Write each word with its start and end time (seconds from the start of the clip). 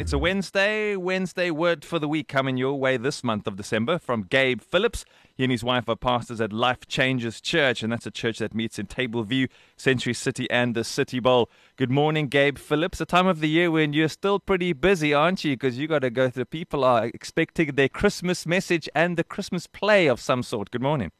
It's 0.00 0.14
a 0.14 0.18
Wednesday, 0.18 0.96
Wednesday 0.96 1.50
word 1.50 1.84
for 1.84 1.98
the 1.98 2.08
week 2.08 2.26
coming 2.26 2.56
your 2.56 2.72
way 2.80 2.96
this 2.96 3.22
month 3.22 3.46
of 3.46 3.56
December 3.56 3.98
from 3.98 4.22
Gabe 4.22 4.62
Phillips. 4.62 5.04
He 5.34 5.44
and 5.44 5.52
his 5.52 5.62
wife 5.62 5.90
are 5.90 5.94
pastors 5.94 6.40
at 6.40 6.54
Life 6.54 6.88
Changes 6.88 7.38
Church, 7.38 7.82
and 7.82 7.92
that's 7.92 8.06
a 8.06 8.10
church 8.10 8.38
that 8.38 8.54
meets 8.54 8.78
in 8.78 8.86
Tableview, 8.86 9.50
Century 9.76 10.14
City, 10.14 10.50
and 10.50 10.74
the 10.74 10.84
City 10.84 11.20
Bowl. 11.20 11.50
Good 11.76 11.90
morning, 11.90 12.28
Gabe 12.28 12.56
Phillips. 12.56 13.02
A 13.02 13.04
time 13.04 13.26
of 13.26 13.40
the 13.40 13.48
year 13.50 13.70
when 13.70 13.92
you're 13.92 14.08
still 14.08 14.38
pretty 14.38 14.72
busy, 14.72 15.12
aren't 15.12 15.44
you? 15.44 15.52
Because 15.52 15.76
you 15.76 15.86
got 15.86 15.98
to 15.98 16.08
go 16.08 16.30
through. 16.30 16.46
People 16.46 16.82
are 16.82 17.04
expecting 17.04 17.74
their 17.74 17.90
Christmas 17.90 18.46
message 18.46 18.88
and 18.94 19.18
the 19.18 19.24
Christmas 19.24 19.66
play 19.66 20.06
of 20.06 20.18
some 20.18 20.42
sort. 20.42 20.70
Good 20.70 20.80
morning. 20.80 21.12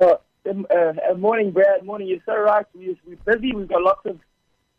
Uh, 0.00 0.14
uh, 0.46 1.14
morning, 1.18 1.50
Brad. 1.50 1.84
Morning. 1.84 2.08
You're 2.08 2.20
so 2.24 2.38
right. 2.38 2.64
We, 2.74 2.98
we're 3.06 3.34
busy. 3.34 3.54
We've 3.54 3.68
got 3.68 3.82
lots 3.82 4.06
of, 4.06 4.18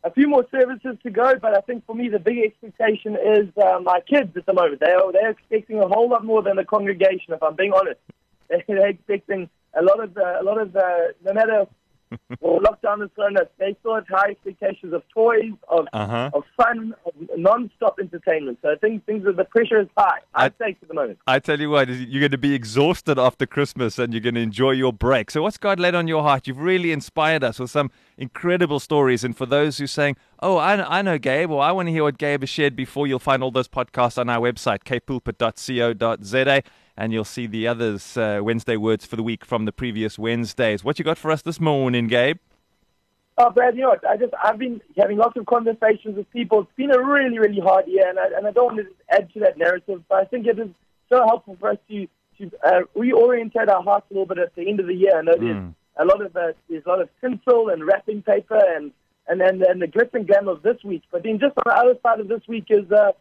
a 0.05 0.12
few 0.12 0.27
more 0.30 0.45
services 0.52 0.95
to 1.04 1.09
go. 1.09 1.34
But 1.41 1.58
I 1.58 1.62
think 1.62 1.86
for 1.86 1.95
me, 1.95 2.08
the 2.09 2.20
big 2.20 2.38
expectation 2.46 3.16
is 3.16 3.50
uh, 3.58 3.80
my 3.80 4.00
kids 4.02 4.38
at 4.38 4.46
the 4.46 4.54
moment. 4.54 4.80
They 4.80 4.91
are 4.91 5.12
they're 5.12 5.32
expecting 5.32 5.80
a 5.80 5.88
whole 5.88 6.08
lot 6.08 6.23
more 6.23 6.44
than 6.44 6.55
the 6.55 6.63
congregation. 6.63 7.34
If 7.34 7.44
I'm 7.44 7.55
being 7.55 7.73
honest, 7.73 8.00
they're 8.49 8.88
expecting 8.88 9.49
a 9.73 9.82
lot 9.82 10.02
of 10.02 10.16
uh, 10.16 10.40
a 10.40 10.44
lot 10.44 10.62
of 10.62 10.76
uh, 10.76 11.08
no 11.26 11.34
matter 11.34 11.66
well, 12.40 12.59
lockdown 12.59 13.02
has 13.02 13.09
thrown 13.16 13.38
us. 13.38 13.48
They 13.58 13.76
still 13.80 13.95
have 13.95 14.08
high 14.08 14.32
expectations 14.32 14.94
of 14.94 15.04
toys, 15.13 15.52
of 15.68 15.88
Uh-huh. 15.94 16.30
of 16.34 16.44
fun, 16.58 16.94
of 17.05 17.13
non-stop 17.38 17.98
entertainment. 18.00 18.59
So 18.62 18.72
I 18.72 18.76
think 18.76 19.05
things 19.05 19.26
are 19.26 19.34
the 19.34 19.44
pressure 19.46 19.80
is 19.82 19.88
high. 19.98 20.20
I- 20.34 20.46
I'd 20.46 20.54
say 20.60 20.77
at 20.82 20.88
the 20.88 20.94
moment. 20.94 21.20
I 21.27 21.40
tell 21.40 21.60
you 21.60 21.70
what, 21.70 21.90
you're 21.90 22.20
going 22.22 22.32
to 22.32 22.38
be 22.38 22.54
exhausted 22.54 23.18
after 23.20 23.46
Christmas 23.46 23.98
and 23.99 24.13
you're 24.13 24.22
going 24.22 24.36
to 24.36 24.41
enjoy 24.41 24.72
your 24.72 24.94
break. 24.94 25.32
So, 25.32 25.41
what's 25.41 25.58
God 25.58 25.80
laid 25.80 25.96
on 25.96 26.08
your 26.08 26.22
heart? 26.23 26.48
You've 26.48 26.60
really 26.60 26.91
inspired 26.91 27.44
us 27.44 27.60
with 27.60 27.71
some 27.71 27.91
incredible 28.18 28.79
stories. 28.79 29.24
And 29.24 29.35
for 29.35 29.46
those 29.46 29.77
who 29.77 29.85
are 29.85 29.88
saying, 29.88 30.16
Oh, 30.41 30.57
I, 30.57 30.99
I 30.99 31.01
know 31.01 31.18
Gabe, 31.18 31.49
or 31.49 31.62
I 31.62 31.72
want 31.72 31.88
to 31.88 31.91
hear 31.91 32.04
what 32.04 32.18
Gabe 32.18 32.41
has 32.41 32.49
shared 32.49 32.76
before, 32.76 33.07
you'll 33.07 33.20
find 33.20 33.41
all 33.41 33.51
those 33.51 33.68
podcasts 33.70 34.18
on 34.18 34.29
our 34.29 34.40
website, 34.40 34.84
kpulpit.co.za. 34.84 36.62
And 36.98 37.12
you'll 37.12 37.26
see 37.26 37.46
the 37.46 37.68
others, 37.68 38.15
uh, 38.15 38.40
Wednesday 38.41 38.77
words 38.77 39.05
for 39.05 39.18
the 39.18 39.24
week 39.24 39.43
from 39.43 39.65
the 39.65 39.74
previous 39.74 40.18
Wednesdays. 40.18 40.84
What 40.84 40.98
you 40.98 41.04
got 41.04 41.18
for 41.18 41.29
us 41.29 41.41
this 41.41 41.60
morning, 41.60 42.07
Gabe? 42.07 42.38
Oh, 43.38 43.49
Brad, 43.49 43.76
you 43.76 43.82
know 43.82 43.90
what? 43.90 44.07
I 44.07 44.15
just 44.15 44.34
I've 44.41 44.57
been 44.57 44.79
having 44.96 45.18
lots 45.18 45.35
of 45.35 45.46
conversations 45.46 46.16
with 46.16 46.32
people. 46.32 46.62
It's 46.62 46.71
been 46.77 46.91
a 46.91 47.04
really, 47.04 47.38
really 47.38 47.60
hard 47.60 47.85
year, 47.85 48.07
and 48.07 48.18
I, 48.18 48.27
and 48.38 48.48
I 48.48 48.51
don't 48.51 48.76
want 48.76 48.88
to 48.88 48.88
add 49.13 49.32
to 49.34 49.41
that 49.41 49.57
narrative, 49.57 50.04
but 50.07 50.20
I 50.20 50.23
think 50.26 50.48
it 50.48 50.57
is 50.57 50.70
so 51.10 51.18
helpful 51.26 51.57
for 51.60 51.71
us 51.71 51.77
to 51.90 52.07
to 52.38 52.51
uh, 52.66 52.82
reorientate 52.96 53.70
our 53.70 53.84
hearts 53.84 54.05
a 54.10 54.13
little 54.13 54.26
bit 54.26 54.38
at 54.40 54.55
the 54.55 54.68
end 54.70 54.79
of 54.79 54.88
the 54.88 54.93
year. 54.93 55.18
I 55.18 55.21
know 55.21 55.35
there's 55.38 55.55
Mm. 55.55 55.73
a 55.98 56.05
lot 56.05 56.21
of 56.21 56.34
uh, 56.38 56.54
there's 56.70 56.85
a 56.85 56.90
lot 56.90 57.01
of 57.01 57.10
tinsel 57.20 57.68
and 57.70 57.85
wrapping 57.85 58.21
paper 58.21 58.62
and 58.76 58.91
and 59.27 59.41
then 59.41 59.62
and 59.68 59.82
the 59.82 59.88
glitz 59.88 60.13
and 60.13 60.26
glam 60.26 60.48
of 60.48 60.62
this 60.62 60.82
week. 60.85 61.04
But 61.12 61.23
then 61.23 61.38
just 61.40 61.57
on 61.57 61.63
the 61.66 61.73
other 61.73 61.99
side 62.04 62.21
of 62.21 62.29
this 62.29 62.48
week 62.48 62.68
is 62.70 62.90
uh, 62.90 63.12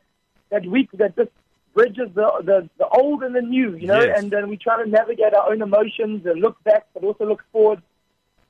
that 0.51 0.65
week 0.65 0.91
that 0.93 1.17
just 1.17 1.31
bridges 1.75 2.09
the, 2.15 2.31
the 2.45 2.69
the 2.79 2.89
old 2.89 3.23
and 3.23 3.35
the 3.35 3.43
new, 3.43 3.77
you 3.77 3.87
know. 3.87 4.01
Yes. 4.01 4.21
And 4.21 4.31
then 4.31 4.49
we 4.49 4.57
try 4.57 4.83
to 4.83 4.89
navigate 4.89 5.35
our 5.35 5.51
own 5.51 5.61
emotions 5.61 6.25
and 6.27 6.41
look 6.41 6.63
back, 6.65 6.87
but 6.95 7.05
also 7.05 7.27
look 7.27 7.43
forward. 7.53 7.83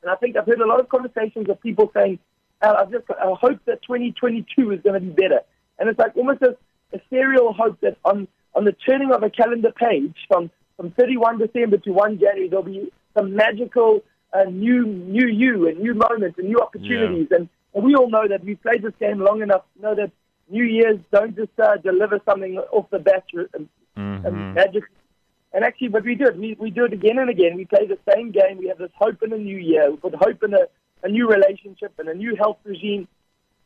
And 0.02 0.10
I 0.10 0.16
think 0.16 0.36
I've 0.36 0.46
heard 0.46 0.60
a 0.60 0.66
lot 0.66 0.80
of 0.80 0.88
conversations 0.88 1.48
of 1.48 1.60
people 1.60 1.90
saying, 1.94 2.18
uh, 2.62 2.74
"I 2.78 2.84
just 2.84 3.04
I 3.10 3.32
hope 3.40 3.60
that 3.66 3.82
2022 3.82 4.72
is 4.72 4.80
going 4.82 4.94
to 4.94 5.00
be 5.00 5.10
better." 5.10 5.40
And 5.78 5.88
it's 5.88 5.98
like 5.98 6.16
almost 6.16 6.42
a, 6.42 6.56
a 6.92 7.00
serial 7.10 7.52
hope 7.52 7.80
that 7.80 7.96
on 8.04 8.28
on 8.54 8.64
the 8.64 8.72
turning 8.72 9.12
of 9.12 9.22
a 9.22 9.30
calendar 9.30 9.72
page 9.72 10.14
from 10.28 10.50
from 10.76 10.90
31 10.92 11.38
December 11.38 11.78
to 11.78 11.92
1 11.92 12.18
January, 12.18 12.48
there'll 12.48 12.64
be 12.64 12.92
some 13.16 13.34
magical 13.34 14.02
uh, 14.32 14.44
new 14.44 14.84
new 14.84 15.26
you 15.26 15.68
and 15.68 15.78
new 15.78 15.94
moments 15.94 16.38
and 16.38 16.48
new 16.48 16.60
opportunities. 16.60 17.28
And, 17.30 17.48
and 17.74 17.84
we 17.84 17.94
all 17.94 18.10
know 18.10 18.26
that 18.28 18.44
we've 18.44 18.60
played 18.60 18.82
this 18.82 18.92
game 18.98 19.20
long 19.20 19.42
enough 19.42 19.62
to 19.76 19.82
know 19.82 19.94
that 19.94 20.10
New 20.48 20.64
Year's 20.64 20.98
don't 21.12 21.34
just 21.34 21.58
uh, 21.58 21.76
deliver 21.76 22.20
something 22.24 22.58
off 22.58 22.90
the 22.90 22.98
bat 22.98 23.24
and, 23.54 23.68
and 23.96 24.54
magic. 24.54 24.84
And 25.52 25.64
actually, 25.64 25.88
but 25.88 26.04
we 26.04 26.16
do 26.16 26.24
it. 26.26 26.36
We, 26.36 26.56
we 26.58 26.70
do 26.70 26.84
it 26.84 26.92
again 26.92 27.18
and 27.18 27.30
again. 27.30 27.56
We 27.56 27.64
play 27.64 27.86
the 27.86 27.98
same 28.12 28.32
game. 28.32 28.58
We 28.58 28.68
have 28.68 28.78
this 28.78 28.90
hope 28.98 29.22
in 29.22 29.32
a 29.32 29.38
new 29.38 29.56
year. 29.56 29.90
We 29.90 29.96
put 29.96 30.14
hope 30.14 30.42
in 30.42 30.52
a, 30.52 30.66
a 31.02 31.08
new 31.08 31.28
relationship 31.28 31.92
and 31.98 32.08
a 32.08 32.14
new 32.14 32.34
health 32.34 32.58
regime 32.64 33.06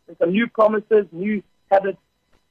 and 0.07 0.17
some 0.19 0.33
new 0.33 0.49
promises, 0.49 1.07
new 1.13 1.43
habits. 1.71 1.99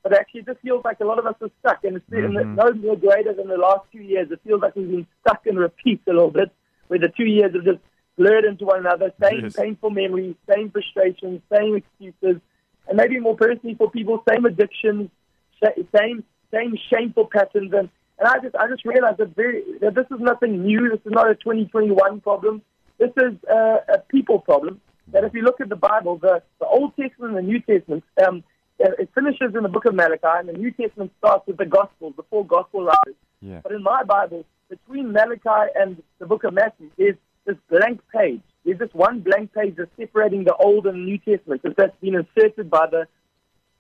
But 0.02 0.18
actually, 0.18 0.42
it 0.42 0.46
just 0.48 0.62
feels 0.62 0.84
like 0.84 1.00
a 1.02 1.06
lot 1.06 1.20
of 1.20 1.28
us 1.28 1.36
are 1.42 1.52
stuck. 1.60 1.84
And 1.84 1.98
it's 1.98 2.06
and 2.12 2.36
mm-hmm. 2.36 2.56
no 2.56 2.74
more 2.74 2.98
greater 2.98 3.34
than 3.34 3.48
the 3.48 3.58
last 3.58 3.86
two 3.92 4.02
years. 4.02 4.32
It 4.32 4.40
feels 4.44 4.62
like 4.62 4.76
we've 4.76 4.90
been 4.90 5.08
stuck 5.22 5.46
in 5.46 5.56
repeat 5.56 6.02
a 6.08 6.14
little 6.14 6.32
bit, 6.32 6.52
where 6.88 7.00
the 7.00 7.10
two 7.10 7.26
years 7.26 7.54
have 7.54 7.64
just 7.64 7.80
blurred 8.18 8.46
into 8.46 8.66
one 8.66 8.80
another. 8.80 9.14
Same 9.22 9.44
Yes. 9.44 9.56
painful 9.56 9.92
memories, 9.92 10.36
same 10.52 10.72
frustrations, 10.72 11.42
same 11.54 11.76
excuses, 11.76 12.42
and 12.88 12.98
maybe 12.98 13.20
more 13.20 13.36
personally 13.36 13.76
for 13.76 13.90
people, 13.90 14.24
same 14.30 14.46
addictions, 14.46 15.10
same 15.64 16.24
same 16.54 16.76
shameful 16.92 17.28
patterns. 17.32 17.74
And, 17.74 17.90
and 18.20 18.28
I 18.28 18.40
just 18.40 18.56
I 18.56 18.68
just 18.68 18.86
realized 18.86 19.18
that 19.18 19.36
very 19.36 19.64
that 19.82 19.96
this 19.96 20.06
is 20.12 20.20
nothing 20.20 20.64
new. 20.64 20.90
This 20.90 21.02
is 21.06 21.12
not 21.12 21.30
a 21.30 21.36
2021 21.36 22.22
problem. 22.22 22.62
This 22.98 23.12
is 23.18 23.34
uh, 23.50 23.78
a 23.90 24.00
people 24.10 24.40
problem. 24.40 24.82
That 25.14 25.24
if 25.24 25.34
you 25.34 25.42
look 25.42 25.62
at 25.62 25.70
the 25.70 25.78
Bible, 25.78 26.18
the, 26.18 26.42
the 26.60 26.66
Old 26.66 26.96
Testament 26.98 27.38
and 27.38 27.38
the 27.38 27.42
New 27.42 27.62
Testament, 27.62 28.04
um, 28.26 28.44
it 28.78 29.10
finishes 29.16 29.56
in 29.56 29.64
the 29.64 29.70
book 29.70 29.86
of 29.86 29.96
Malachi, 29.96 30.20
and 30.24 30.50
the 30.50 30.54
New 30.54 30.72
Testament 30.72 31.12
starts 31.20 31.48
with 31.48 31.58
the 31.58 31.66
Gospels, 31.66 32.14
the 32.18 32.24
four 32.30 32.46
Gospel 32.46 32.84
writers. 32.84 33.16
Yeah. 33.42 33.62
But 33.64 33.72
in 33.72 33.84
my 33.84 34.04
Bible, 34.04 34.46
between 34.70 35.14
Malachi 35.14 35.72
and 35.76 36.02
the 36.20 36.26
book 36.26 36.44
of 36.44 36.54
Matthew, 36.54 36.90
there's 36.98 37.16
this 37.46 37.56
blank 37.70 38.02
page. 38.14 38.42
There's 38.68 38.80
just 38.80 38.94
one 38.94 39.22
blank 39.22 39.54
page 39.54 39.76
that's 39.78 39.90
separating 39.96 40.44
the 40.44 40.54
Old 40.54 40.88
and 40.88 41.06
New 41.06 41.18
Testament. 41.20 41.62
Because 41.62 41.78
that's 41.78 41.96
been 42.02 42.16
inserted 42.16 42.70
by 42.70 42.88
the 42.92 43.08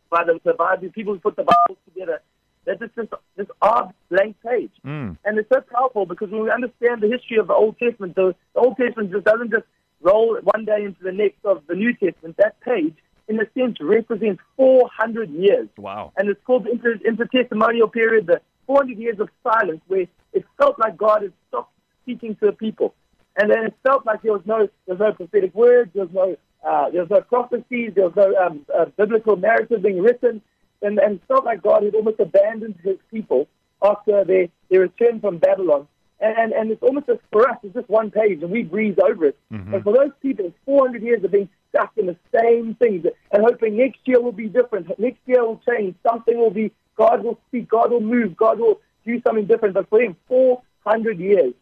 by 0.09 0.23
the, 0.23 0.39
the 0.45 0.53
Bible, 0.53 0.89
people 0.93 1.13
who 1.13 1.19
put 1.19 1.35
the 1.35 1.43
Bible 1.43 1.77
together. 1.85 2.21
That's 2.63 2.79
just 2.79 2.95
this, 2.95 3.07
this 3.35 3.47
odd 3.61 3.93
blank 4.09 4.37
page. 4.41 4.71
Mm. 4.85 5.17
And 5.25 5.37
it's 5.37 5.49
so 5.49 5.59
powerful 5.59 6.05
because 6.05 6.29
when 6.29 6.43
we 6.43 6.49
understand 6.49 7.01
the 7.01 7.09
history 7.09 7.35
of 7.35 7.47
the 7.47 7.53
Old 7.53 7.77
Testament, 7.77 8.15
the, 8.15 8.33
the 8.53 8.61
Old 8.61 8.77
Testament 8.77 9.11
just 9.11 9.25
doesn't 9.25 9.51
just 9.51 9.65
roll 9.99 10.39
one 10.41 10.63
day 10.63 10.85
into 10.85 11.03
the 11.03 11.11
next 11.11 11.43
of 11.43 11.63
the 11.67 11.75
New 11.75 11.91
Testament. 11.93 12.37
That 12.37 12.57
page, 12.61 12.95
in 13.27 13.41
a 13.41 13.45
sense, 13.57 13.75
represents 13.81 14.41
400 14.55 15.29
years. 15.31 15.67
Wow. 15.77 16.13
And 16.15 16.29
it's 16.29 16.39
called 16.45 16.63
the 16.63 16.71
inter, 16.71 16.95
intertestamental 16.95 17.91
period, 17.91 18.27
the 18.27 18.39
400 18.67 18.97
years 18.97 19.19
of 19.19 19.27
silence, 19.43 19.81
where 19.87 20.07
it 20.31 20.45
felt 20.57 20.79
like 20.79 20.95
God 20.95 21.23
had 21.23 21.33
stopped 21.49 21.73
speaking 22.03 22.35
to 22.35 22.45
the 22.45 22.53
people. 22.53 22.95
And 23.37 23.51
then 23.51 23.65
it 23.65 23.75
felt 23.83 24.05
like 24.05 24.23
there 24.23 24.33
was 24.33 24.41
no, 24.45 24.67
there 24.85 24.95
was 24.95 24.99
no 24.99 25.13
prophetic 25.13 25.53
words, 25.53 25.91
there 25.93 26.05
was 26.05 26.13
no, 26.13 26.35
uh, 26.67 26.89
there 26.89 27.01
was 27.01 27.09
no 27.09 27.21
prophecies, 27.21 27.91
there 27.95 28.09
was 28.09 28.15
no 28.15 28.35
um, 28.35 28.65
uh, 28.75 28.85
biblical 28.97 29.35
narrative 29.35 29.83
being 29.83 30.01
written, 30.01 30.41
and, 30.81 30.97
and 30.97 31.15
it 31.15 31.21
felt 31.27 31.45
like 31.45 31.61
God 31.61 31.83
had 31.83 31.93
almost 31.93 32.19
abandoned 32.19 32.75
His 32.83 32.97
people 33.11 33.47
after 33.83 34.23
their, 34.23 34.47
their 34.69 34.81
return 34.81 35.19
from 35.19 35.37
Babylon. 35.37 35.87
And, 36.19 36.51
and, 36.51 36.71
it's 36.71 36.81
almost 36.81 37.05
just, 37.05 37.19
for 37.31 37.47
us, 37.47 37.57
it's 37.61 37.75
just 37.75 37.87
one 37.89 38.09
page, 38.09 38.41
and 38.41 38.49
we 38.49 38.63
breeze 38.63 38.97
over 39.03 39.25
it. 39.25 39.37
But 39.71 39.83
for 39.83 39.93
those 39.93 40.11
people, 40.19 40.45
it's 40.45 40.57
400 40.65 41.03
years 41.03 41.23
of 41.23 41.31
being 41.31 41.47
stuck 41.69 41.91
in 41.95 42.07
the 42.07 42.17
same 42.35 42.73
things 42.75 43.05
and 43.31 43.43
hoping 43.43 43.77
next 43.77 43.99
year 44.05 44.19
will 44.19 44.31
be 44.31 44.47
different. 44.47 44.87
Next 44.99 45.19
year 45.27 45.45
will 45.45 45.61
change. 45.69 45.95
Something 46.01 46.39
will 46.39 46.49
be, 46.49 46.71
God 46.95 47.23
will 47.23 47.37
speak, 47.47 47.69
God 47.69 47.91
will 47.91 48.01
move, 48.01 48.35
God 48.35 48.59
will 48.59 48.79
do 49.05 49.21
something 49.21 49.45
different. 49.45 49.75
But 49.75 49.89
for 49.89 50.01
him, 50.01 50.15
400 50.27 51.19
years. 51.19 51.53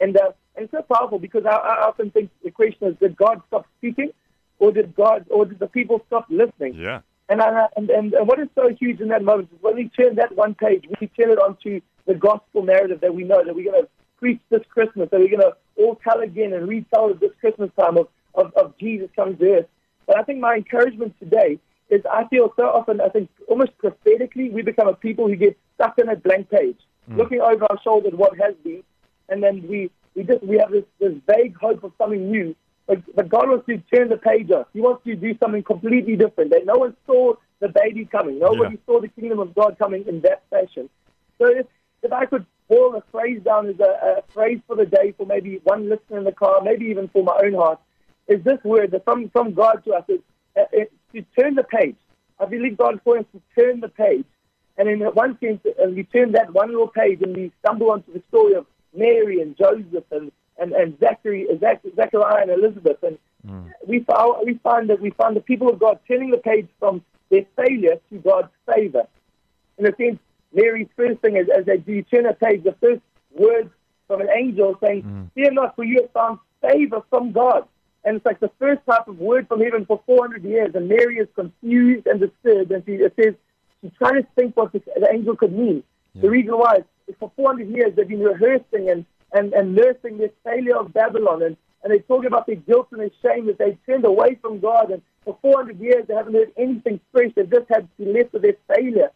And, 0.00 0.16
uh, 0.16 0.32
and 0.56 0.64
it's 0.64 0.72
so 0.72 0.82
powerful 0.82 1.18
because 1.18 1.44
I, 1.46 1.54
I 1.54 1.86
often 1.86 2.10
think 2.10 2.30
the 2.42 2.50
question 2.50 2.88
is, 2.88 2.96
did 3.00 3.16
God 3.16 3.42
stop 3.48 3.66
speaking? 3.78 4.10
Or 4.58 4.70
did 4.70 4.94
God, 4.94 5.26
or 5.30 5.44
did 5.44 5.58
the 5.58 5.66
people 5.66 6.00
stop 6.06 6.26
listening? 6.30 6.74
Yeah. 6.74 7.00
And, 7.28 7.42
I, 7.42 7.66
and, 7.76 7.90
and, 7.90 8.14
what 8.20 8.38
is 8.38 8.48
so 8.54 8.68
huge 8.68 9.00
in 9.00 9.08
that 9.08 9.24
moment 9.24 9.48
is 9.52 9.58
when 9.62 9.74
we 9.74 9.88
turn 9.88 10.14
that 10.16 10.36
one 10.36 10.54
page, 10.54 10.84
we 11.00 11.08
turn 11.08 11.30
it 11.30 11.38
onto 11.38 11.80
the 12.06 12.14
gospel 12.14 12.62
narrative 12.62 13.00
that 13.00 13.14
we 13.14 13.24
know 13.24 13.42
that 13.44 13.54
we're 13.54 13.70
going 13.70 13.82
to 13.82 13.88
preach 14.18 14.40
this 14.50 14.62
Christmas, 14.68 15.08
that 15.10 15.18
we're 15.18 15.28
going 15.28 15.40
to 15.40 15.56
all 15.76 15.96
tell 15.96 16.20
again 16.20 16.52
and 16.52 16.68
retell 16.68 17.10
at 17.10 17.20
this 17.20 17.32
Christmas 17.40 17.70
time 17.78 17.96
of, 17.96 18.08
of, 18.34 18.52
of 18.54 18.78
Jesus 18.78 19.08
coming 19.16 19.36
to 19.38 19.58
earth. 19.58 19.66
But 20.06 20.18
I 20.18 20.22
think 20.22 20.40
my 20.40 20.54
encouragement 20.54 21.14
today 21.18 21.58
is 21.88 22.02
I 22.10 22.26
feel 22.28 22.52
so 22.56 22.64
often, 22.64 23.00
I 23.00 23.08
think 23.08 23.30
almost 23.48 23.76
prophetically, 23.78 24.50
we 24.50 24.62
become 24.62 24.88
a 24.88 24.94
people 24.94 25.28
who 25.28 25.36
get 25.36 25.58
stuck 25.74 25.98
in 25.98 26.08
a 26.08 26.16
blank 26.16 26.50
page, 26.50 26.78
hmm. 27.06 27.16
looking 27.16 27.40
over 27.40 27.64
our 27.64 27.80
shoulder 27.82 28.08
at 28.08 28.14
what 28.14 28.38
has 28.38 28.54
been, 28.62 28.82
and 29.28 29.42
then 29.42 29.66
we, 29.68 29.90
we 30.14 30.22
just 30.24 30.42
we 30.42 30.58
have 30.58 30.70
this, 30.70 30.84
this 31.00 31.14
vague 31.26 31.56
hope 31.56 31.84
of 31.84 31.92
something 31.98 32.30
new. 32.30 32.54
But, 32.86 32.98
but 33.16 33.28
God 33.28 33.48
wants 33.48 33.66
to 33.66 33.78
turn 33.94 34.10
the 34.10 34.18
page 34.18 34.50
off. 34.50 34.66
He 34.74 34.80
wants 34.80 35.04
to 35.04 35.16
do 35.16 35.36
something 35.42 35.62
completely 35.62 36.16
different. 36.16 36.50
That 36.50 36.66
no 36.66 36.74
one 36.76 36.96
saw 37.06 37.34
the 37.60 37.68
baby 37.68 38.04
coming. 38.04 38.38
Nobody 38.38 38.78
saw 38.86 39.00
the 39.00 39.08
kingdom 39.08 39.38
of 39.38 39.54
God 39.54 39.78
coming 39.78 40.04
in 40.06 40.20
that 40.20 40.42
fashion. 40.50 40.90
So 41.38 41.46
if, 41.46 41.66
if 42.02 42.12
I 42.12 42.26
could 42.26 42.44
boil 42.68 42.94
a 42.94 43.02
phrase 43.10 43.40
down 43.42 43.68
as 43.68 43.80
a, 43.80 44.18
a 44.18 44.22
phrase 44.32 44.60
for 44.66 44.76
the 44.76 44.84
day 44.84 45.12
for 45.16 45.26
maybe 45.26 45.60
one 45.64 45.88
listener 45.88 46.18
in 46.18 46.24
the 46.24 46.32
car, 46.32 46.60
maybe 46.62 46.86
even 46.86 47.08
for 47.08 47.24
my 47.24 47.40
own 47.42 47.54
heart, 47.54 47.80
is 48.28 48.42
this 48.44 48.62
word 48.64 48.90
that 48.90 49.04
from, 49.04 49.30
from 49.30 49.54
God 49.54 49.82
to 49.84 49.94
us 49.94 50.04
is 50.08 50.20
uh, 50.56 50.64
to 51.14 51.22
turn 51.38 51.54
the 51.54 51.64
page. 51.64 51.96
I 52.38 52.44
believe 52.46 52.76
God 52.76 53.00
calling 53.02 53.20
us 53.20 53.26
to 53.32 53.62
turn 53.62 53.80
the 53.80 53.88
page 53.88 54.26
And 54.76 54.88
in 54.88 54.98
that 55.00 55.14
one 55.14 55.38
sense, 55.38 55.60
uh, 55.66 55.88
we 55.88 56.04
turn 56.04 56.32
that 56.32 56.52
one 56.52 56.68
little 56.70 56.88
page 56.88 57.22
and 57.22 57.36
we 57.36 57.52
stumble 57.60 57.90
onto 57.90 58.12
the 58.12 58.22
story 58.28 58.54
of 58.54 58.66
Mary 58.94 59.40
and 59.40 59.56
Joseph 59.56 60.04
and, 60.10 60.30
and, 60.58 60.72
and 60.72 60.98
Zachary, 61.00 61.46
Zach, 61.60 61.82
Zachariah 61.96 62.42
and 62.42 62.50
Elizabeth. 62.50 63.02
And 63.02 63.18
mm. 63.46 63.72
we, 63.86 64.00
found, 64.00 64.46
we 64.46 64.54
find 64.62 64.90
that 64.90 65.00
we 65.00 65.10
find 65.10 65.36
the 65.36 65.40
people 65.40 65.68
of 65.68 65.78
God 65.78 65.98
turning 66.06 66.30
the 66.30 66.38
page 66.38 66.68
from 66.78 67.04
their 67.30 67.44
failure 67.56 68.00
to 68.10 68.18
God's 68.18 68.48
favor. 68.72 69.06
In 69.78 69.86
a 69.86 69.96
sense, 69.96 70.18
Mary's 70.52 70.88
first 70.96 71.20
thing 71.20 71.36
is, 71.36 71.48
as 71.48 71.66
they 71.66 71.78
do 71.78 72.02
turn 72.02 72.26
a 72.26 72.34
page, 72.34 72.62
the 72.62 72.76
first 72.80 73.02
words 73.32 73.70
from 74.06 74.20
an 74.20 74.28
angel 74.36 74.76
saying, 74.82 75.02
mm. 75.02 75.30
Fear 75.34 75.52
not, 75.52 75.74
for 75.76 75.84
you 75.84 76.02
have 76.02 76.12
found 76.12 76.38
favor 76.62 77.02
from 77.10 77.32
God. 77.32 77.66
And 78.04 78.16
it's 78.16 78.26
like 78.26 78.40
the 78.40 78.50
first 78.58 78.82
type 78.86 79.08
of 79.08 79.18
word 79.18 79.48
from 79.48 79.60
heaven 79.60 79.86
for 79.86 80.00
400 80.06 80.44
years. 80.44 80.74
And 80.74 80.88
Mary 80.88 81.16
is 81.16 81.28
confused 81.34 82.06
and 82.06 82.20
disturbed. 82.20 82.70
And 82.70 82.84
she, 82.84 82.92
it 82.92 83.14
says, 83.20 83.34
she's 83.80 83.92
trying 83.96 84.22
to 84.22 84.28
think 84.36 84.56
what 84.56 84.72
this, 84.72 84.82
the 84.84 85.08
angel 85.10 85.36
could 85.36 85.52
mean. 85.52 85.82
Yeah. 86.14 86.22
The 86.22 86.30
reason 86.30 86.54
why 86.54 86.78
is 87.06 87.14
for 87.18 87.30
400 87.36 87.68
years 87.68 87.94
they've 87.96 88.08
been 88.08 88.20
rehearsing 88.20 88.90
and, 88.90 89.04
and, 89.32 89.52
and 89.52 89.74
nursing 89.74 90.18
this 90.18 90.30
failure 90.44 90.76
of 90.76 90.92
Babylon. 90.92 91.42
And, 91.42 91.56
and 91.82 91.92
they 91.92 91.98
talk 92.00 92.24
about 92.24 92.46
their 92.46 92.56
guilt 92.56 92.88
and 92.92 93.00
their 93.00 93.10
shame 93.22 93.46
that 93.46 93.58
they 93.58 93.76
turned 93.86 94.04
away 94.04 94.38
from 94.40 94.60
God. 94.60 94.90
And 94.90 95.02
for 95.24 95.38
400 95.42 95.78
years 95.80 96.06
they 96.08 96.14
haven't 96.14 96.34
heard 96.34 96.52
anything 96.56 97.00
fresh. 97.12 97.32
They've 97.34 97.50
just 97.50 97.68
had 97.68 97.88
to 97.88 98.04
be 98.04 98.12
left 98.12 98.32
with 98.32 98.42
their 98.42 98.56
failure. 98.74 99.10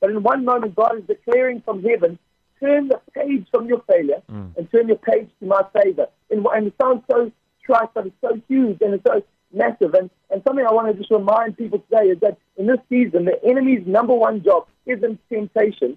But 0.00 0.10
in 0.10 0.22
one 0.22 0.44
moment, 0.44 0.76
God 0.76 0.98
is 0.98 1.04
declaring 1.04 1.62
from 1.62 1.82
heaven, 1.82 2.18
turn 2.60 2.88
the 2.88 3.00
page 3.14 3.46
from 3.50 3.66
your 3.66 3.82
failure 3.90 4.22
mm. 4.30 4.56
and 4.56 4.70
turn 4.70 4.88
your 4.88 4.98
page 4.98 5.28
to 5.40 5.46
my 5.46 5.62
favor. 5.72 6.08
And, 6.30 6.46
and 6.46 6.66
it 6.66 6.74
sounds 6.80 7.02
so 7.10 7.32
trite, 7.64 7.88
but 7.94 8.06
it's 8.06 8.16
so 8.20 8.40
huge 8.48 8.78
and 8.80 8.94
it's 8.94 9.04
so 9.06 9.22
massive. 9.52 9.94
And, 9.94 10.10
and 10.30 10.42
something 10.46 10.66
I 10.66 10.72
want 10.72 10.88
to 10.88 10.94
just 10.94 11.10
remind 11.10 11.56
people 11.56 11.78
today 11.90 12.08
is 12.08 12.20
that 12.20 12.38
in 12.56 12.66
this 12.66 12.78
season, 12.88 13.24
the 13.24 13.42
enemy's 13.44 13.86
number 13.86 14.14
one 14.14 14.42
job 14.42 14.66
isn't 14.86 15.20
temptation. 15.30 15.96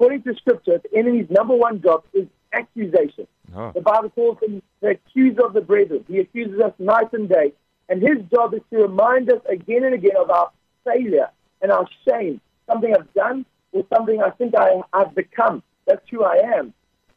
According 0.00 0.22
to 0.22 0.34
Scripture, 0.36 0.80
the 0.82 0.98
enemy's 0.98 1.28
number 1.28 1.54
one 1.54 1.82
job 1.82 2.04
is 2.14 2.26
accusation. 2.54 3.26
Oh. 3.54 3.70
The 3.74 3.82
Bible 3.82 4.08
calls 4.08 4.38
him 4.40 4.62
the 4.80 4.92
accuser 4.92 5.44
of 5.44 5.52
the 5.52 5.60
brethren. 5.60 6.06
He 6.08 6.20
accuses 6.20 6.58
us 6.58 6.72
night 6.78 7.12
and 7.12 7.28
day. 7.28 7.52
And 7.90 8.00
his 8.00 8.16
job 8.34 8.54
is 8.54 8.62
to 8.70 8.78
remind 8.78 9.30
us 9.30 9.42
again 9.46 9.84
and 9.84 9.92
again 9.92 10.16
of 10.18 10.30
our 10.30 10.50
failure 10.86 11.28
and 11.60 11.70
our 11.70 11.86
shame 12.08 12.40
something 12.66 12.94
I've 12.94 13.12
done 13.12 13.44
or 13.72 13.84
something 13.94 14.22
I 14.22 14.30
think 14.30 14.54
I, 14.56 14.80
I've 14.94 15.14
become. 15.14 15.62
That's 15.86 16.08
who 16.10 16.24
I 16.24 16.36
am. 16.56 16.72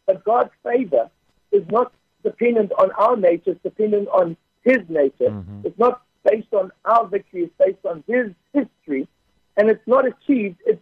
But 0.06 0.25
God's 0.25 0.51
favor 0.62 1.09
is 1.53 1.63
not 1.69 1.94
dependent 2.21 2.74
on 2.77 2.91
our 2.97 3.15
nature, 3.15 3.51
it's 3.51 3.63
dependent 3.63 4.09
on 4.09 4.36
His 4.65 4.79
nature. 4.89 5.29
Mm-hmm. 5.29 5.62
It's 5.63 5.79
not 5.79 6.01
based 6.29 6.53
on 6.53 6.74
our 6.83 7.07
victory, 7.07 7.44
it's 7.44 7.53
based 7.57 7.86
on 7.86 8.03
His 8.07 8.31
history. 8.53 9.07
And 9.56 9.69
it's 9.69 9.88
not 9.88 10.06
achieved, 10.06 10.57
it's. 10.65 10.81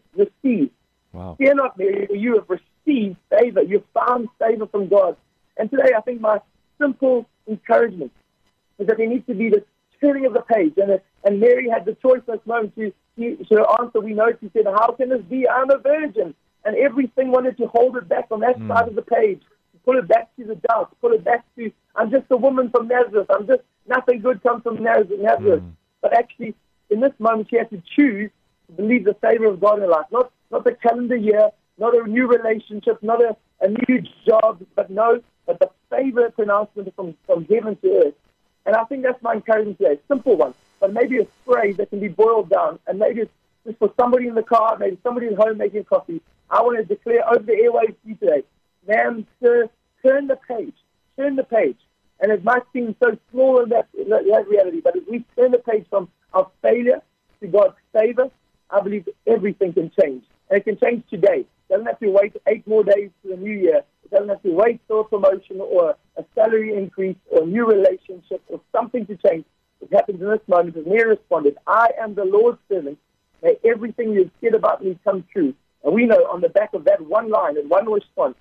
Fear 1.41 1.55
not, 1.55 1.75
Mary, 1.75 2.07
you 2.11 2.35
have 2.35 2.47
received 2.47 3.17
favor. 3.31 3.63
You've 3.63 3.83
found 3.95 4.29
favor 4.37 4.67
from 4.67 4.87
God. 4.89 5.17
And 5.57 5.71
today, 5.71 5.93
I 5.97 6.01
think 6.01 6.21
my 6.21 6.39
simple 6.79 7.25
encouragement 7.47 8.11
is 8.77 8.85
that 8.85 8.97
there 8.97 9.07
needs 9.07 9.25
to 9.25 9.33
be 9.33 9.49
this 9.49 9.63
turning 9.99 10.27
of 10.27 10.33
the 10.33 10.41
page. 10.41 10.73
And, 10.77 11.01
and 11.23 11.39
Mary 11.39 11.67
had 11.67 11.85
the 11.85 11.95
choice 11.95 12.21
this 12.27 12.37
moment 12.45 12.75
to 12.75 12.93
she, 13.17 13.37
her 13.49 13.65
answer, 13.81 13.99
we 13.99 14.13
know, 14.13 14.31
she 14.39 14.51
said, 14.53 14.65
How 14.67 14.91
can 14.91 15.09
this 15.09 15.23
be? 15.23 15.49
I'm 15.49 15.71
a 15.71 15.79
virgin. 15.79 16.35
And 16.63 16.75
everything 16.75 17.31
wanted 17.31 17.57
to 17.57 17.65
hold 17.67 17.97
it 17.97 18.07
back 18.07 18.27
on 18.29 18.41
that 18.41 18.59
mm. 18.59 18.67
side 18.67 18.87
of 18.87 18.93
the 18.93 19.01
page, 19.01 19.41
pull 19.83 19.97
it 19.97 20.07
back 20.07 20.29
to 20.35 20.45
the 20.45 20.55
doubt, 20.55 20.95
pull 21.01 21.11
it 21.11 21.23
back 21.23 21.43
to, 21.55 21.71
I'm 21.95 22.11
just 22.11 22.25
a 22.29 22.37
woman 22.37 22.69
from 22.69 22.87
Nazareth. 22.87 23.31
I'm 23.31 23.47
just, 23.47 23.61
nothing 23.87 24.21
good 24.21 24.43
comes 24.43 24.61
from 24.61 24.75
Nazareth. 24.75 25.19
Nazareth. 25.19 25.63
Mm. 25.63 25.71
But 26.03 26.15
actually, 26.15 26.53
in 26.91 26.99
this 26.99 27.13
moment, 27.17 27.49
she 27.49 27.57
has 27.57 27.67
to 27.69 27.81
choose 27.95 28.29
to 28.67 28.73
believe 28.73 29.05
the 29.05 29.15
favor 29.15 29.47
of 29.47 29.59
God 29.59 29.77
in 29.77 29.81
her 29.81 29.87
life. 29.87 30.05
Not, 30.11 30.31
not 30.51 30.63
the 30.63 30.73
calendar 30.73 31.15
year, 31.15 31.49
not 31.77 31.95
a 31.95 32.07
new 32.07 32.27
relationship, 32.27 33.01
not 33.01 33.21
a, 33.21 33.35
a 33.61 33.69
new 33.69 34.03
job, 34.27 34.61
but 34.75 34.89
no, 34.89 35.21
but 35.45 35.59
the 35.59 35.69
favor 35.89 36.29
pronouncement 36.31 36.93
from, 36.95 37.15
from 37.25 37.45
heaven 37.45 37.75
to 37.77 38.03
earth. 38.05 38.13
And 38.65 38.75
I 38.75 38.83
think 38.85 39.03
that's 39.03 39.21
my 39.23 39.33
encouragement 39.33 39.79
today. 39.79 39.93
A 39.93 40.07
Simple 40.07 40.37
one 40.37 40.53
but 40.81 40.91
maybe 40.91 41.19
a 41.19 41.27
phrase 41.45 41.77
that 41.77 41.91
can 41.91 42.01
be 42.01 42.09
boiled 42.09 42.49
down, 42.49 42.79
and 42.87 42.99
maybe 42.99 43.21
it's 43.21 43.31
just 43.65 43.77
for 43.77 43.93
somebody 43.97 44.27
in 44.27 44.35
the 44.35 44.43
car, 44.43 44.77
maybe 44.77 44.97
somebody 45.03 45.27
at 45.27 45.35
home 45.35 45.57
making 45.57 45.85
coffee. 45.85 46.19
I 46.49 46.61
want 46.61 46.79
to 46.79 46.83
declare 46.83 47.25
over 47.29 47.43
the 47.43 47.53
airwaves 47.53 47.95
to 48.01 48.09
you 48.09 48.15
today, 48.15 48.43
ma'am, 48.87 49.25
sir, 49.41 49.69
turn 50.03 50.27
the 50.27 50.35
page, 50.35 50.73
turn 51.17 51.37
the 51.37 51.43
page. 51.43 51.77
And 52.19 52.31
it 52.31 52.43
might 52.43 52.63
seem 52.73 52.95
so 53.01 53.17
small 53.31 53.63
in 53.63 53.69
that, 53.69 53.87
in 53.97 54.09
that 54.09 54.47
reality, 54.47 54.81
but 54.81 54.95
if 54.95 55.07
we 55.07 55.23
turn 55.35 55.51
the 55.51 55.59
page 55.59 55.85
from 55.89 56.09
our 56.33 56.49
failure 56.61 57.01
to 57.39 57.47
God's 57.47 57.75
favor, 57.93 58.29
I 58.71 58.81
believe 58.81 59.07
everything 59.27 59.73
can 59.73 59.91
change. 59.99 60.23
And 60.49 60.59
it 60.59 60.63
can 60.63 60.77
change 60.77 61.03
today. 61.09 61.39
It 61.41 61.73
doesn't 61.73 61.85
have 61.85 61.99
to 61.99 62.09
wait 62.09 62.35
eight 62.47 62.67
more 62.67 62.83
days 62.83 63.09
to 63.23 63.29
the 63.29 63.37
new 63.37 63.53
year. 63.53 63.81
It 64.03 64.11
doesn't 64.11 64.29
have 64.29 64.43
to 64.43 64.51
wait 64.51 64.79
for 64.87 65.01
a 65.01 65.03
promotion 65.03 65.59
or 65.59 65.95
a 66.17 66.23
salary 66.35 66.75
increase 66.75 67.17
or 67.29 67.43
a 67.43 67.45
new 67.45 67.65
relationship 67.65 68.41
or 68.47 68.61
something 68.71 69.05
to 69.07 69.17
change. 69.17 69.45
It 69.81 69.93
happens 69.93 70.21
in 70.21 70.27
this 70.27 70.39
moment 70.47 70.75
is 70.75 70.85
Mary 70.85 71.09
responded, 71.09 71.57
I 71.65 71.89
am 71.99 72.13
the 72.13 72.25
Lord's 72.25 72.59
servant. 72.69 72.99
May 73.41 73.55
everything 73.65 74.13
you've 74.13 74.31
said 74.41 74.53
about 74.53 74.83
me 74.83 74.97
come 75.03 75.25
true. 75.31 75.53
And 75.83 75.93
we 75.93 76.05
know 76.05 76.27
on 76.31 76.41
the 76.41 76.49
back 76.49 76.73
of 76.73 76.85
that 76.85 77.01
one 77.01 77.29
line 77.29 77.57
and 77.57 77.69
one 77.69 77.91
response, 77.91 78.35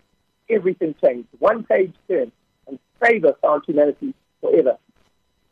everything 0.50 0.94
changed. 1.02 1.28
One 1.38 1.64
page 1.64 1.94
turned, 2.06 2.32
and 2.66 2.78
favor 3.02 3.34
found 3.40 3.62
humanity 3.66 4.14
forever. 4.40 4.76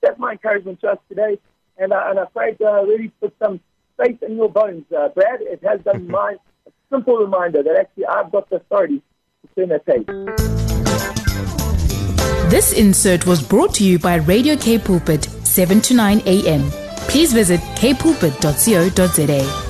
That's 0.03 0.19
my 0.19 0.33
encouragement 0.33 0.81
to 0.81 0.89
us 0.89 0.99
today. 1.09 1.39
And, 1.79 1.93
uh, 1.93 2.05
and 2.07 2.19
I 2.19 2.25
pray 2.27 2.57
uh, 2.61 2.83
really 2.83 3.09
put 3.21 3.35
some 3.43 3.61
faith 3.99 4.23
in 4.23 4.37
your 4.37 4.49
bones, 4.49 4.85
uh, 4.97 5.09
Brad. 5.09 5.41
It 5.43 5.63
has 5.65 5.81
done 5.81 6.07
my 6.19 6.37
a 6.67 6.71
simple 6.91 7.17
reminder 7.19 7.63
that 7.63 7.77
actually 7.77 8.07
I've 8.07 8.33
got 8.33 8.49
the 8.51 8.57
authority 8.57 9.03
to 9.43 9.49
turn 9.55 9.69
that 9.71 9.85
page. 9.87 10.07
This 12.51 12.73
insert 12.73 13.27
was 13.27 13.43
brought 13.43 13.75
to 13.75 13.85
you 13.85 13.99
by 13.99 14.17
Radio 14.17 14.57
K 14.57 14.79
Pulpit 14.79 15.25
7 15.25 15.83
to 15.83 15.95
9 15.95 16.23
a.m. 16.25 16.71
Please 17.09 17.33
visit 17.33 17.61
kpulpit.co.za. 17.77 19.68